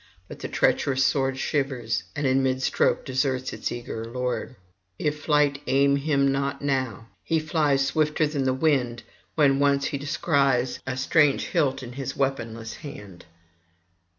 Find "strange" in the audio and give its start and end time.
10.97-11.49